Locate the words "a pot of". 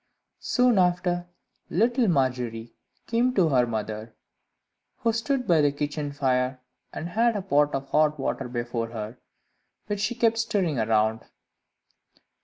7.35-7.87